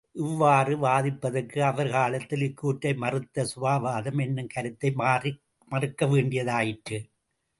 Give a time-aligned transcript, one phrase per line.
[0.15, 4.91] இவ்வாறு வாதிப்பதற்கு, அவர் காலத்தில் இக்கூற்றை மறுத்த சுபாவவாதம் என்னும் கருத்தை
[5.71, 6.99] மறுக்கவேண்டியதாயிற்று.